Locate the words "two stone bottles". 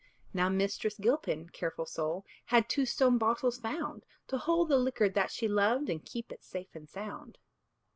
2.67-3.59